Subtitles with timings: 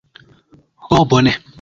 [0.89, 1.39] Ho bone.